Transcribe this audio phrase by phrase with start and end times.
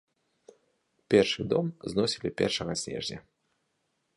[1.13, 3.19] Першы дом зносілі першага снежня.